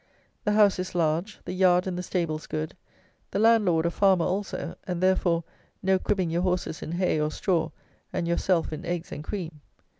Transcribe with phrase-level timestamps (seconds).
[0.45, 2.75] The house is large, the yard and the stables good,
[3.29, 5.43] the landlord a farmer also, and, therefore,
[5.83, 7.69] no cribbing your horses in hay or straw
[8.11, 9.61] and yourself in eggs and cream.